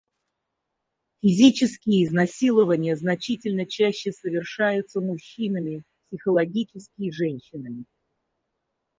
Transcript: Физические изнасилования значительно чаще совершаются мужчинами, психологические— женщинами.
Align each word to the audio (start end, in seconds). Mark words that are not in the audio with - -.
Физические 1.21 2.03
изнасилования 2.05 2.95
значительно 2.95 3.67
чаще 3.67 4.11
совершаются 4.11 4.99
мужчинами, 4.99 5.83
психологические— 6.09 7.11
женщинами. 7.11 7.85